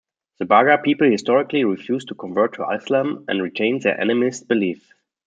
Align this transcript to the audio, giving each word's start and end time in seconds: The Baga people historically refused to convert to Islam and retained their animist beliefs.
The 0.39 0.45
Baga 0.45 0.79
people 0.79 1.11
historically 1.11 1.63
refused 1.63 2.07
to 2.07 2.15
convert 2.15 2.53
to 2.53 2.67
Islam 2.71 3.23
and 3.27 3.39
retained 3.39 3.83
their 3.83 3.97
animist 3.97 4.47
beliefs. 4.47 4.91